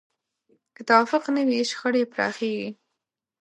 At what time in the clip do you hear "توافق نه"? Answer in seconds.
0.89-1.41